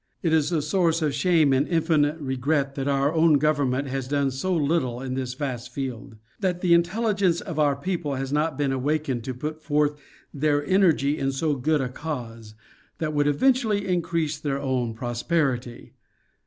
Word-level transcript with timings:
It 0.23 0.33
is 0.33 0.51
a 0.51 0.63
source 0.63 1.03
of 1.03 1.13
shame 1.13 1.53
and 1.53 1.67
infinite 1.67 2.19
regret 2.19 2.73
that 2.73 2.87
our 2.87 3.13
own 3.13 3.35
government 3.37 3.87
has 3.89 4.07
done 4.07 4.31
so 4.31 4.51
little 4.55 4.99
in 4.99 5.13
this 5.13 5.35
vast 5.35 5.71
field: 5.71 6.15
that 6.39 6.61
the 6.61 6.73
intelligence 6.73 7.39
of 7.39 7.59
our 7.59 7.75
people 7.75 8.15
has 8.15 8.33
not 8.33 8.57
been 8.57 8.71
awakened 8.71 9.23
to 9.25 9.35
put 9.35 9.61
forth 9.61 9.93
their 10.33 10.65
energy 10.65 11.19
in 11.19 11.31
so 11.31 11.55
good 11.55 11.81
a 11.81 11.87
cause, 11.89 12.55
that 12.97 13.13
would 13.13 13.27
eventually 13.27 13.87
increase 13.87 14.39
their 14.39 14.59
own 14.59 14.95
prosperity. 14.95 15.93